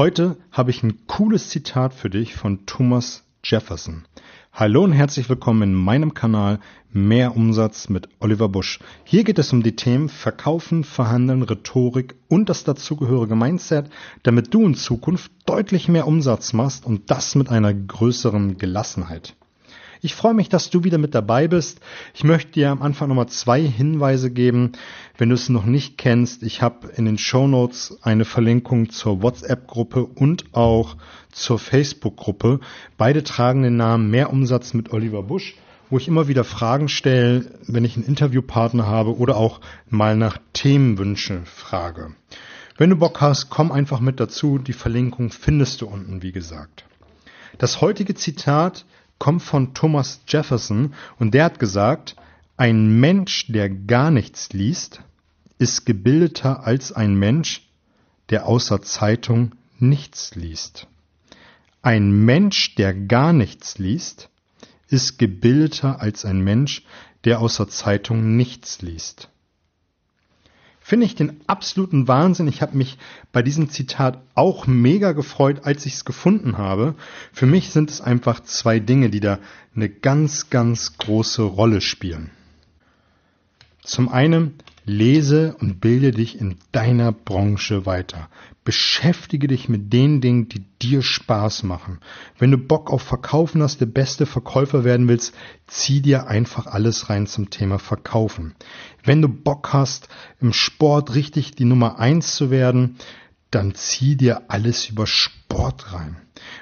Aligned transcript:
Heute 0.00 0.38
habe 0.50 0.70
ich 0.70 0.82
ein 0.82 1.06
cooles 1.06 1.50
Zitat 1.50 1.92
für 1.92 2.08
dich 2.08 2.34
von 2.34 2.64
Thomas 2.64 3.22
Jefferson. 3.44 4.06
Hallo 4.50 4.82
und 4.82 4.92
herzlich 4.92 5.28
willkommen 5.28 5.60
in 5.60 5.74
meinem 5.74 6.14
Kanal 6.14 6.58
Mehr 6.90 7.36
Umsatz 7.36 7.90
mit 7.90 8.08
Oliver 8.18 8.48
Busch. 8.48 8.78
Hier 9.04 9.24
geht 9.24 9.38
es 9.38 9.52
um 9.52 9.62
die 9.62 9.76
Themen 9.76 10.08
Verkaufen, 10.08 10.84
Verhandeln, 10.84 11.42
Rhetorik 11.42 12.14
und 12.28 12.48
das 12.48 12.64
dazugehörige 12.64 13.36
Mindset, 13.36 13.90
damit 14.22 14.54
du 14.54 14.64
in 14.64 14.74
Zukunft 14.74 15.32
deutlich 15.44 15.86
mehr 15.86 16.06
Umsatz 16.06 16.54
machst 16.54 16.86
und 16.86 17.10
das 17.10 17.34
mit 17.34 17.50
einer 17.50 17.74
größeren 17.74 18.56
Gelassenheit. 18.56 19.36
Ich 20.02 20.14
freue 20.14 20.32
mich, 20.32 20.48
dass 20.48 20.70
du 20.70 20.82
wieder 20.82 20.96
mit 20.96 21.14
dabei 21.14 21.46
bist. 21.46 21.80
Ich 22.14 22.24
möchte 22.24 22.52
dir 22.52 22.70
am 22.70 22.80
Anfang 22.80 23.08
nochmal 23.08 23.28
zwei 23.28 23.60
Hinweise 23.60 24.30
geben. 24.30 24.72
Wenn 25.18 25.28
du 25.28 25.34
es 25.34 25.50
noch 25.50 25.66
nicht 25.66 25.98
kennst, 25.98 26.42
ich 26.42 26.62
habe 26.62 26.88
in 26.96 27.04
den 27.04 27.18
Show 27.18 27.46
Notes 27.46 27.98
eine 28.02 28.24
Verlinkung 28.24 28.88
zur 28.88 29.22
WhatsApp-Gruppe 29.22 30.04
und 30.04 30.54
auch 30.54 30.96
zur 31.30 31.58
Facebook-Gruppe. 31.58 32.60
Beide 32.96 33.22
tragen 33.24 33.62
den 33.62 33.76
Namen 33.76 34.10
Mehr 34.10 34.32
Umsatz 34.32 34.72
mit 34.72 34.92
Oliver 34.92 35.22
Busch 35.22 35.54
wo 35.90 35.98
ich 35.98 36.06
immer 36.06 36.28
wieder 36.28 36.44
Fragen 36.44 36.88
stelle, 36.88 37.50
wenn 37.66 37.84
ich 37.84 37.96
einen 37.96 38.06
Interviewpartner 38.06 38.86
habe 38.86 39.16
oder 39.18 39.36
auch 39.36 39.60
mal 39.88 40.16
nach 40.16 40.38
Themenwünsche 40.52 41.42
frage. 41.44 42.14
Wenn 42.78 42.90
du 42.90 42.96
Bock 42.96 43.20
hast, 43.20 43.50
komm 43.50 43.72
einfach 43.72 43.98
mit 43.98 44.20
dazu. 44.20 44.58
Die 44.58 44.72
Verlinkung 44.72 45.30
findest 45.30 45.80
du 45.80 45.88
unten, 45.88 46.22
wie 46.22 46.32
gesagt. 46.32 46.84
Das 47.58 47.80
heutige 47.80 48.14
Zitat 48.14 48.86
kommt 49.20 49.42
von 49.42 49.74
Thomas 49.74 50.22
Jefferson 50.26 50.94
und 51.20 51.34
der 51.34 51.44
hat 51.44 51.60
gesagt, 51.60 52.16
ein 52.56 52.98
Mensch, 52.98 53.46
der 53.46 53.70
gar 53.70 54.10
nichts 54.10 54.52
liest, 54.52 55.02
ist 55.58 55.86
gebildeter 55.86 56.66
als 56.66 56.90
ein 56.92 57.14
Mensch, 57.14 57.68
der 58.30 58.46
außer 58.46 58.82
Zeitung 58.82 59.52
nichts 59.78 60.34
liest. 60.34 60.88
Ein 61.82 62.24
Mensch, 62.24 62.74
der 62.74 62.92
gar 62.92 63.32
nichts 63.32 63.78
liest, 63.78 64.28
ist 64.88 65.18
gebildeter 65.18 66.00
als 66.00 66.24
ein 66.24 66.40
Mensch, 66.40 66.84
der 67.24 67.40
außer 67.40 67.68
Zeitung 67.68 68.36
nichts 68.36 68.82
liest. 68.82 69.29
Finde 70.90 71.06
ich 71.06 71.14
den 71.14 71.36
absoluten 71.46 72.08
Wahnsinn. 72.08 72.48
Ich 72.48 72.62
habe 72.62 72.76
mich 72.76 72.98
bei 73.30 73.42
diesem 73.42 73.70
Zitat 73.70 74.20
auch 74.34 74.66
mega 74.66 75.12
gefreut, 75.12 75.60
als 75.62 75.86
ich 75.86 75.94
es 75.94 76.04
gefunden 76.04 76.58
habe. 76.58 76.96
Für 77.32 77.46
mich 77.46 77.70
sind 77.70 77.90
es 77.90 78.00
einfach 78.00 78.40
zwei 78.40 78.80
Dinge, 78.80 79.08
die 79.08 79.20
da 79.20 79.38
eine 79.76 79.88
ganz, 79.88 80.50
ganz 80.50 80.98
große 80.98 81.42
Rolle 81.42 81.80
spielen. 81.80 82.32
Zum 83.82 84.08
einen 84.08 84.54
lese 84.84 85.56
und 85.60 85.80
bilde 85.80 86.10
dich 86.10 86.40
in 86.40 86.56
deiner 86.72 87.12
Branche 87.12 87.86
weiter. 87.86 88.28
Beschäftige 88.64 89.46
dich 89.46 89.68
mit 89.68 89.92
den 89.92 90.20
Dingen, 90.20 90.48
die 90.48 90.64
dir 90.82 91.02
Spaß 91.02 91.62
machen. 91.62 91.98
Wenn 92.38 92.50
du 92.50 92.58
Bock 92.58 92.90
auf 92.90 93.02
Verkaufen 93.02 93.62
hast, 93.62 93.80
der 93.80 93.86
beste 93.86 94.26
Verkäufer 94.26 94.84
werden 94.84 95.08
willst, 95.08 95.34
zieh 95.66 96.02
dir 96.02 96.26
einfach 96.26 96.66
alles 96.66 97.08
rein 97.08 97.26
zum 97.26 97.50
Thema 97.50 97.78
Verkaufen. 97.78 98.54
Wenn 99.02 99.22
du 99.22 99.28
Bock 99.28 99.72
hast, 99.72 100.08
im 100.40 100.52
Sport 100.52 101.14
richtig 101.14 101.52
die 101.52 101.64
Nummer 101.64 101.98
eins 101.98 102.34
zu 102.36 102.50
werden, 102.50 102.96
dann 103.50 103.74
zieh 103.74 104.16
dir 104.16 104.42
alles 104.48 104.88
über 104.88 105.06
Sport 105.06 105.92
rein. 105.92 106.16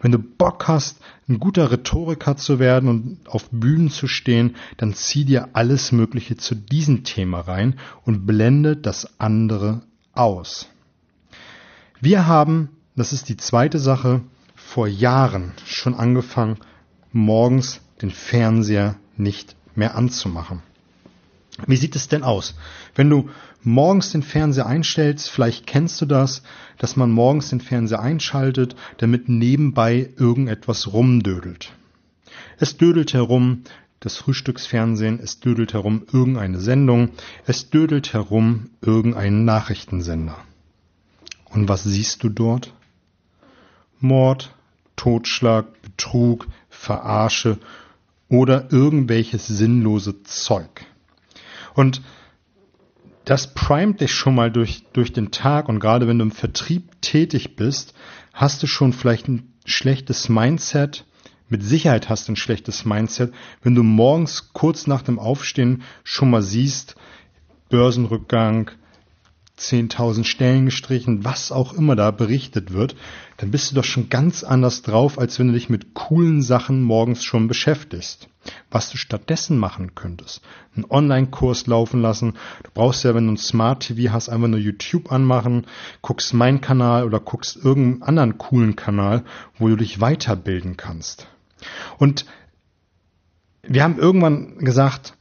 Wenn 0.00 0.12
du 0.12 0.18
Bock 0.18 0.68
hast, 0.68 0.98
ein 1.28 1.38
guter 1.38 1.70
Rhetoriker 1.70 2.36
zu 2.36 2.58
werden 2.58 2.88
und 2.88 3.28
auf 3.28 3.48
Bühnen 3.50 3.90
zu 3.90 4.08
stehen, 4.08 4.56
dann 4.76 4.94
zieh 4.94 5.24
dir 5.24 5.50
alles 5.52 5.92
Mögliche 5.92 6.36
zu 6.36 6.54
diesem 6.54 7.04
Thema 7.04 7.40
rein 7.40 7.78
und 8.04 8.26
blende 8.26 8.76
das 8.76 9.20
andere 9.20 9.82
aus. 10.12 10.68
Wir 12.00 12.26
haben, 12.26 12.70
das 12.96 13.12
ist 13.12 13.28
die 13.28 13.36
zweite 13.36 13.78
Sache, 13.78 14.22
vor 14.56 14.88
Jahren 14.88 15.52
schon 15.64 15.94
angefangen, 15.94 16.58
morgens 17.12 17.80
den 18.00 18.10
Fernseher 18.10 18.96
nicht 19.16 19.54
mehr 19.74 19.94
anzumachen. 19.94 20.62
Wie 21.66 21.76
sieht 21.76 21.96
es 21.96 22.08
denn 22.08 22.22
aus? 22.22 22.54
Wenn 22.94 23.10
du 23.10 23.28
morgens 23.62 24.12
den 24.12 24.22
Fernseher 24.22 24.66
einstellst, 24.66 25.30
vielleicht 25.30 25.66
kennst 25.66 26.00
du 26.00 26.06
das, 26.06 26.42
dass 26.78 26.96
man 26.96 27.10
morgens 27.10 27.50
den 27.50 27.60
Fernseher 27.60 28.00
einschaltet, 28.00 28.74
damit 28.98 29.28
nebenbei 29.28 30.10
irgendetwas 30.16 30.92
rumdödelt. 30.92 31.72
Es 32.58 32.76
dödelt 32.76 33.12
herum 33.12 33.64
das 34.00 34.16
Frühstücksfernsehen, 34.16 35.20
es 35.22 35.38
dödelt 35.38 35.74
herum 35.74 36.04
irgendeine 36.12 36.58
Sendung, 36.58 37.10
es 37.46 37.70
dödelt 37.70 38.12
herum 38.12 38.70
irgendeinen 38.80 39.44
Nachrichtensender. 39.44 40.36
Und 41.50 41.68
was 41.68 41.84
siehst 41.84 42.24
du 42.24 42.28
dort? 42.28 42.72
Mord, 44.00 44.54
Totschlag, 44.96 45.80
Betrug, 45.82 46.48
Verarsche 46.68 47.58
oder 48.28 48.72
irgendwelches 48.72 49.46
sinnlose 49.46 50.24
Zeug. 50.24 50.84
Und 51.74 52.02
das 53.24 53.54
primet 53.54 54.00
dich 54.00 54.12
schon 54.12 54.34
mal 54.34 54.50
durch, 54.50 54.84
durch 54.92 55.12
den 55.12 55.30
Tag 55.30 55.68
und 55.68 55.78
gerade 55.80 56.08
wenn 56.08 56.18
du 56.18 56.24
im 56.24 56.32
Vertrieb 56.32 57.00
tätig 57.00 57.56
bist, 57.56 57.94
hast 58.32 58.62
du 58.62 58.66
schon 58.66 58.92
vielleicht 58.92 59.28
ein 59.28 59.52
schlechtes 59.64 60.28
Mindset. 60.28 61.04
Mit 61.48 61.62
Sicherheit 61.62 62.08
hast 62.08 62.26
du 62.26 62.32
ein 62.32 62.36
schlechtes 62.36 62.84
Mindset, 62.84 63.32
wenn 63.62 63.74
du 63.74 63.82
morgens 63.82 64.52
kurz 64.52 64.86
nach 64.86 65.02
dem 65.02 65.18
Aufstehen 65.18 65.82
schon 66.02 66.30
mal 66.30 66.42
siehst, 66.42 66.96
Börsenrückgang, 67.68 68.70
10.000 69.58 70.24
Stellen 70.24 70.64
gestrichen, 70.64 71.24
was 71.24 71.52
auch 71.52 71.72
immer 71.72 71.94
da 71.94 72.10
berichtet 72.10 72.72
wird, 72.72 72.96
dann 73.36 73.50
bist 73.50 73.70
du 73.70 73.76
doch 73.76 73.84
schon 73.84 74.08
ganz 74.08 74.42
anders 74.42 74.82
drauf, 74.82 75.18
als 75.18 75.38
wenn 75.38 75.48
du 75.48 75.52
dich 75.52 75.68
mit 75.68 75.94
coolen 75.94 76.42
Sachen 76.42 76.82
morgens 76.82 77.22
schon 77.22 77.48
beschäftigst. 77.48 78.28
Was 78.72 78.90
du 78.90 78.96
stattdessen 78.96 79.58
machen 79.58 79.94
könntest. 79.94 80.42
Einen 80.74 80.86
Online-Kurs 80.88 81.66
laufen 81.66 82.02
lassen. 82.02 82.34
Du 82.64 82.70
brauchst 82.72 83.04
ja, 83.04 83.14
wenn 83.14 83.26
du 83.26 83.34
ein 83.34 83.36
Smart 83.36 83.86
TV 83.86 84.12
hast, 84.12 84.28
einfach 84.28 84.48
nur 84.48 84.58
YouTube 84.58 85.12
anmachen, 85.12 85.66
guckst 86.00 86.34
meinen 86.34 86.60
Kanal 86.60 87.04
oder 87.04 87.20
guckst 87.20 87.56
irgendeinen 87.56 88.02
anderen 88.02 88.38
coolen 88.38 88.74
Kanal, 88.74 89.24
wo 89.58 89.68
du 89.68 89.76
dich 89.76 90.00
weiterbilden 90.00 90.76
kannst. 90.76 91.28
Und 91.98 92.26
wir 93.62 93.84
haben 93.84 93.98
irgendwann 93.98 94.58
gesagt, 94.58 95.14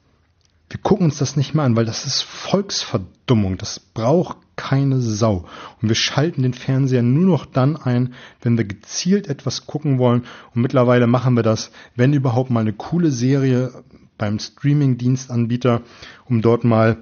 wir 0.70 0.80
gucken 0.80 1.08
uns 1.08 1.18
das 1.18 1.36
nicht 1.36 1.54
mehr 1.54 1.66
an, 1.66 1.76
weil 1.76 1.86
das 1.86 2.06
ist 2.06 2.22
Volksverdummung. 2.22 3.58
Das 3.58 3.80
braucht 3.80 4.38
keine 4.62 5.02
Sau. 5.02 5.46
Und 5.82 5.90
wir 5.90 5.96
schalten 5.96 6.44
den 6.44 6.54
Fernseher 6.54 7.02
nur 7.02 7.26
noch 7.26 7.48
dann 7.48 7.78
ein, 7.78 8.14
wenn 8.44 8.60
wir 8.60 8.66
gezielt 8.66 9.28
etwas 9.28 9.66
gucken 9.66 9.98
wollen. 9.98 10.26
Und 10.54 10.62
mittlerweile 10.62 11.08
machen 11.08 11.34
wir 11.36 11.42
das, 11.42 11.72
wenn 11.96 12.14
überhaupt 12.14 12.52
mal 12.52 12.60
eine 12.60 12.74
coole 12.74 13.10
Serie 13.10 13.72
beim 14.20 14.38
Streaming-Dienstanbieter, 14.38 15.82
um 16.26 16.44
dort 16.44 16.64
mal 16.64 16.98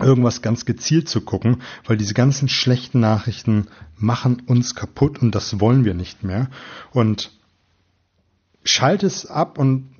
irgendwas 0.00 0.40
ganz 0.40 0.64
gezielt 0.64 1.10
zu 1.10 1.20
gucken, 1.20 1.58
weil 1.84 1.98
diese 1.98 2.14
ganzen 2.14 2.48
schlechten 2.48 3.00
Nachrichten 3.00 3.66
machen 3.98 4.40
uns 4.46 4.74
kaputt 4.74 5.20
und 5.20 5.34
das 5.34 5.60
wollen 5.60 5.84
wir 5.84 5.92
nicht 5.92 6.24
mehr. 6.24 6.48
Und 6.90 7.32
schalte 8.64 9.06
es 9.06 9.26
ab 9.26 9.58
und 9.58 9.90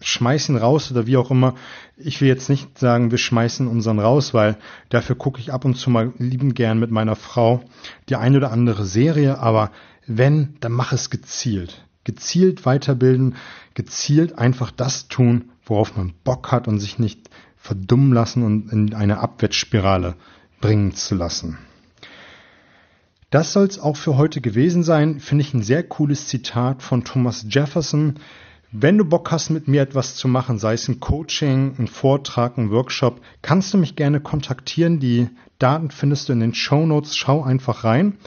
schmeißen 0.00 0.56
raus 0.56 0.90
oder 0.90 1.06
wie 1.06 1.16
auch 1.16 1.30
immer. 1.30 1.54
Ich 1.96 2.20
will 2.20 2.28
jetzt 2.28 2.48
nicht 2.48 2.78
sagen, 2.78 3.10
wir 3.10 3.18
schmeißen 3.18 3.66
unseren 3.66 3.98
raus, 3.98 4.34
weil 4.34 4.56
dafür 4.88 5.16
gucke 5.16 5.40
ich 5.40 5.52
ab 5.52 5.64
und 5.64 5.76
zu 5.76 5.90
mal 5.90 6.12
lieben 6.18 6.54
gern 6.54 6.78
mit 6.78 6.90
meiner 6.90 7.16
Frau 7.16 7.62
die 8.08 8.16
eine 8.16 8.36
oder 8.36 8.52
andere 8.52 8.84
Serie, 8.84 9.38
aber 9.38 9.70
wenn, 10.06 10.56
dann 10.60 10.72
mach 10.72 10.92
es 10.92 11.10
gezielt. 11.10 11.84
Gezielt 12.04 12.64
weiterbilden, 12.64 13.36
gezielt 13.74 14.38
einfach 14.38 14.70
das 14.70 15.08
tun, 15.08 15.50
worauf 15.64 15.96
man 15.96 16.14
Bock 16.24 16.50
hat 16.50 16.66
und 16.66 16.80
sich 16.80 16.98
nicht 16.98 17.28
verdummen 17.56 18.12
lassen 18.12 18.42
und 18.42 18.72
in 18.72 18.94
eine 18.94 19.18
Abwärtsspirale 19.18 20.14
bringen 20.60 20.94
zu 20.94 21.14
lassen. 21.14 21.58
Das 23.30 23.52
soll 23.52 23.66
es 23.66 23.78
auch 23.78 23.96
für 23.96 24.16
heute 24.16 24.40
gewesen 24.40 24.82
sein. 24.82 25.20
Finde 25.20 25.42
ich 25.42 25.52
ein 25.52 25.62
sehr 25.62 25.82
cooles 25.82 26.28
Zitat 26.28 26.82
von 26.82 27.04
Thomas 27.04 27.44
Jefferson. 27.48 28.14
Wenn 28.70 28.98
du 28.98 29.06
Bock 29.06 29.30
hast, 29.30 29.48
mit 29.48 29.66
mir 29.66 29.80
etwas 29.80 30.16
zu 30.16 30.28
machen, 30.28 30.58
sei 30.58 30.74
es 30.74 30.88
ein 30.88 31.00
Coaching, 31.00 31.76
ein 31.78 31.86
Vortrag, 31.86 32.58
ein 32.58 32.70
Workshop, 32.70 33.22
kannst 33.40 33.72
du 33.72 33.78
mich 33.78 33.96
gerne 33.96 34.20
kontaktieren. 34.20 35.00
Die 35.00 35.28
Daten 35.58 35.90
findest 35.90 36.28
du 36.28 36.34
in 36.34 36.40
den 36.40 36.52
Show 36.52 36.84
Notes. 36.84 37.16
Schau 37.16 37.42
einfach 37.42 37.84
rein. 37.84 38.18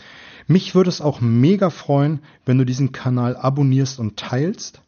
Mich 0.47 0.73
würde 0.73 0.89
es 0.89 0.99
auch 0.99 1.21
mega 1.21 1.69
freuen, 1.69 2.21
wenn 2.43 2.57
du 2.57 2.65
diesen 2.65 2.91
Kanal 2.91 3.38
abonnierst 3.38 3.99
und 3.99 4.17
teilst, 4.17 4.81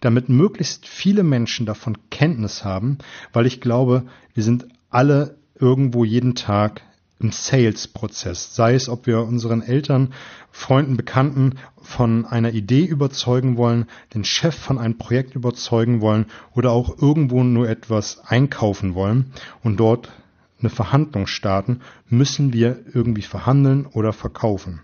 damit 0.00 0.30
möglichst 0.30 0.88
viele 0.88 1.22
Menschen 1.22 1.66
davon 1.66 1.98
Kenntnis 2.10 2.64
haben, 2.64 2.96
weil 3.34 3.44
ich 3.44 3.60
glaube, 3.60 4.04
wir 4.32 4.42
sind 4.42 4.66
alle 4.88 5.36
irgendwo 5.60 6.04
jeden 6.04 6.34
Tag 6.34 6.80
im 7.20 7.30
Sales-Prozess, 7.32 8.54
sei 8.54 8.74
es, 8.74 8.88
ob 8.88 9.06
wir 9.06 9.20
unseren 9.20 9.62
Eltern, 9.62 10.12
Freunden, 10.50 10.96
Bekannten 10.96 11.54
von 11.80 12.26
einer 12.26 12.52
Idee 12.52 12.84
überzeugen 12.84 13.56
wollen, 13.56 13.86
den 14.14 14.24
Chef 14.24 14.54
von 14.54 14.78
einem 14.78 14.98
Projekt 14.98 15.34
überzeugen 15.34 16.00
wollen 16.00 16.26
oder 16.52 16.72
auch 16.72 17.00
irgendwo 17.00 17.42
nur 17.42 17.68
etwas 17.68 18.20
einkaufen 18.24 18.94
wollen 18.94 19.32
und 19.62 19.78
dort 19.78 20.10
eine 20.60 20.70
Verhandlung 20.70 21.26
starten, 21.26 21.80
müssen 22.08 22.52
wir 22.52 22.80
irgendwie 22.92 23.22
verhandeln 23.22 23.86
oder 23.86 24.12
verkaufen. 24.12 24.80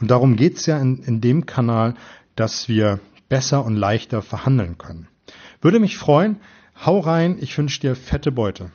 Und 0.00 0.10
darum 0.10 0.36
geht's 0.36 0.66
ja 0.66 0.78
in, 0.78 0.98
in 1.02 1.20
dem 1.20 1.46
Kanal, 1.46 1.94
dass 2.36 2.68
wir 2.68 3.00
besser 3.28 3.64
und 3.64 3.76
leichter 3.76 4.22
verhandeln 4.22 4.78
können. 4.78 5.08
Würde 5.60 5.80
mich 5.80 5.96
freuen. 5.96 6.36
Hau 6.84 7.00
rein, 7.00 7.38
ich 7.40 7.56
wünsche 7.56 7.80
dir 7.80 7.96
fette 7.96 8.30
Beute. 8.30 8.70